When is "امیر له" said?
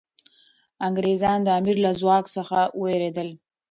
1.59-1.91